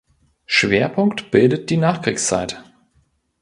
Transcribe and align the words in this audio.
Schwerpunkt 0.47 1.29
bildet 1.29 1.69
die 1.69 1.77
Nachkriegszeit. 1.77 2.63